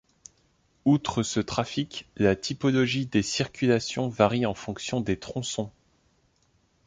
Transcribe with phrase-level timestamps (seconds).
[0.83, 5.69] Outre ce trafic, la typologie des circulations varie en fonction des tronçons.